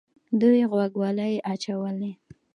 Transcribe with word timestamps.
دوی 0.39 0.61
غوږوالۍ 0.71 1.35
اچولې 1.51 2.11